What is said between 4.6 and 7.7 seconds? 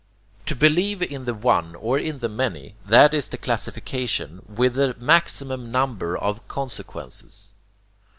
the maximum number of consequences.